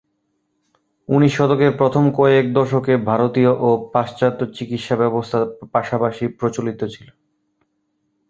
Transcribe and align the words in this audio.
উনিশ 1.09 1.31
শতকের 1.37 1.71
প্রথম 1.77 2.03
কয়েক 2.17 2.45
দশকে 2.53 2.93
ভারতীয় 3.09 3.51
ও 3.59 3.69
পাশ্চাত্য 3.93 4.39
চিকিৎসা 4.57 4.95
ব্যবস্থা 4.95 5.39
পাশাপাশি 5.73 6.25
প্রচলিত 6.39 6.81
ছিল। 6.93 7.07